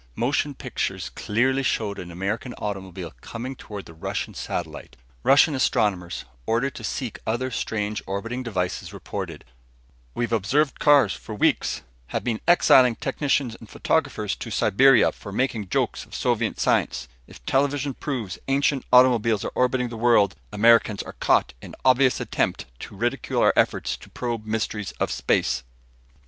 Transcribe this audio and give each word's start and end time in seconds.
Motion 0.15 0.55
pictures 0.55 1.11
clearly 1.13 1.61
showed 1.61 1.99
an 1.99 2.09
American 2.09 2.55
automobile 2.55 3.13
coming 3.21 3.55
toward 3.55 3.85
the 3.85 3.93
Russian 3.93 4.33
satellite. 4.33 4.97
Russian 5.21 5.53
astronomers 5.53 6.25
ordered 6.47 6.73
to 6.73 6.83
seek 6.83 7.19
other 7.27 7.51
strange 7.51 8.01
orbiting 8.07 8.41
devices 8.41 8.93
reported: 8.93 9.45
"We've 10.15 10.31
observed 10.33 10.79
cars 10.79 11.13
for 11.13 11.35
weeks. 11.35 11.83
Have 12.07 12.23
been 12.23 12.41
exiling 12.47 12.95
technicians 12.95 13.53
and 13.53 13.69
photographers 13.69 14.35
to 14.37 14.49
Siberia 14.49 15.11
for 15.11 15.31
making 15.31 15.69
jokes 15.69 16.03
of 16.03 16.15
Soviet 16.15 16.59
science. 16.59 17.07
If 17.27 17.45
television 17.45 17.93
proves 17.93 18.39
ancient 18.47 18.85
automobiles 18.91 19.45
are 19.45 19.51
orbiting 19.53 19.89
the 19.89 19.97
world, 19.97 20.35
Americans 20.51 21.03
are 21.03 21.13
caught 21.13 21.53
in 21.61 21.75
obvious 21.85 22.19
attempt 22.19 22.65
to 22.79 22.95
ridicule 22.95 23.43
our 23.43 23.53
efforts 23.55 23.95
to 23.97 24.09
probe 24.09 24.47
mysteries 24.47 24.93
of 24.93 25.11
space." 25.11 25.61